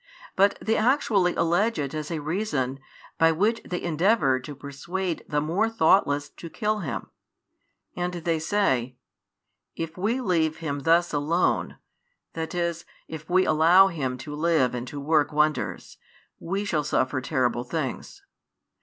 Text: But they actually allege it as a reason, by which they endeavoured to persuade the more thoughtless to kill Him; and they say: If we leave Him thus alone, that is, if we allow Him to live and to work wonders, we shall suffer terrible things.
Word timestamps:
But 0.35 0.57
they 0.59 0.75
actually 0.77 1.35
allege 1.35 1.77
it 1.77 1.93
as 1.93 2.09
a 2.09 2.23
reason, 2.23 2.79
by 3.19 3.31
which 3.31 3.61
they 3.63 3.79
endeavoured 3.83 4.43
to 4.45 4.55
persuade 4.55 5.23
the 5.27 5.39
more 5.39 5.69
thoughtless 5.69 6.27
to 6.29 6.49
kill 6.49 6.79
Him; 6.79 7.11
and 7.95 8.11
they 8.15 8.39
say: 8.39 8.95
If 9.75 9.99
we 9.99 10.19
leave 10.19 10.57
Him 10.57 10.79
thus 10.79 11.13
alone, 11.13 11.77
that 12.33 12.55
is, 12.55 12.83
if 13.07 13.29
we 13.29 13.45
allow 13.45 13.89
Him 13.89 14.17
to 14.25 14.33
live 14.33 14.73
and 14.73 14.87
to 14.87 14.99
work 14.99 15.31
wonders, 15.31 15.97
we 16.39 16.65
shall 16.65 16.83
suffer 16.83 17.21
terrible 17.21 17.63
things. 17.63 18.23